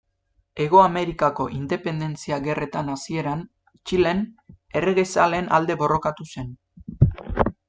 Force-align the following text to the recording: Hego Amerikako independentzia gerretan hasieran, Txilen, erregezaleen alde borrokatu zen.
Hego 0.63 0.79
Amerikako 0.83 1.45
independentzia 1.57 2.39
gerretan 2.47 2.89
hasieran, 2.95 3.45
Txilen, 3.83 4.25
erregezaleen 4.81 5.53
alde 5.59 5.81
borrokatu 5.85 6.31
zen. 6.35 6.53